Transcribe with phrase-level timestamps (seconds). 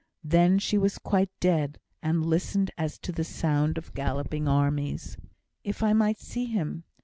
[0.23, 5.15] Then she was quite dead, and listened as to the sound of galloping armies.
[5.63, 6.85] "If I might see him!